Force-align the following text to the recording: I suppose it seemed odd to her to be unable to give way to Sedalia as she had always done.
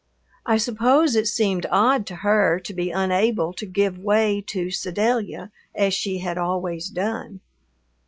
I 0.47 0.57
suppose 0.57 1.15
it 1.15 1.27
seemed 1.27 1.67
odd 1.69 2.07
to 2.07 2.15
her 2.15 2.59
to 2.61 2.73
be 2.73 2.89
unable 2.89 3.53
to 3.53 3.67
give 3.67 3.99
way 3.99 4.41
to 4.47 4.71
Sedalia 4.71 5.51
as 5.75 5.93
she 5.93 6.17
had 6.17 6.39
always 6.39 6.89
done. 6.89 7.39